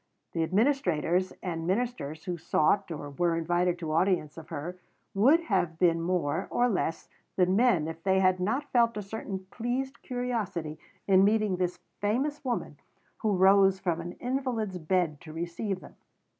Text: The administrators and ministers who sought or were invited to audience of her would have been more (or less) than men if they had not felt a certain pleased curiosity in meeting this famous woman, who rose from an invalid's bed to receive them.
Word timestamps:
The 0.31 0.41
administrators 0.41 1.31
and 1.43 1.67
ministers 1.67 2.23
who 2.23 2.35
sought 2.35 2.89
or 2.89 3.11
were 3.11 3.37
invited 3.37 3.77
to 3.77 3.91
audience 3.93 4.35
of 4.35 4.49
her 4.49 4.75
would 5.13 5.41
have 5.41 5.77
been 5.77 6.01
more 6.01 6.47
(or 6.49 6.67
less) 6.69 7.07
than 7.35 7.55
men 7.55 7.87
if 7.87 8.01
they 8.01 8.19
had 8.19 8.39
not 8.39 8.71
felt 8.71 8.97
a 8.97 9.03
certain 9.03 9.45
pleased 9.51 10.01
curiosity 10.01 10.79
in 11.07 11.23
meeting 11.23 11.57
this 11.57 11.77
famous 11.99 12.43
woman, 12.43 12.77
who 13.19 13.35
rose 13.35 13.77
from 13.79 14.01
an 14.01 14.13
invalid's 14.13 14.79
bed 14.79 15.21
to 15.21 15.33
receive 15.33 15.81
them. 15.81 15.93